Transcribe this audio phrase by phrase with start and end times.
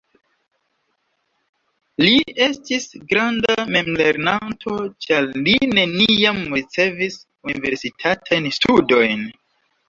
[2.05, 2.13] Li
[2.45, 7.19] estis granda memlernanto ĉar li neniam ricevis
[7.53, 9.25] universitatajn studojn.